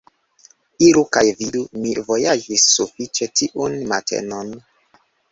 [0.85, 4.49] Iru kaj vidu; mi vojaĝis sufiĉe tiun matenon.